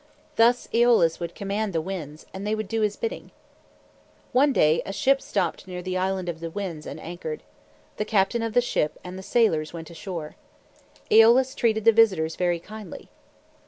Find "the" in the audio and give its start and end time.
1.73-1.79, 5.83-5.95, 6.39-6.49, 7.97-8.05, 8.53-8.61, 9.15-9.21, 11.85-11.91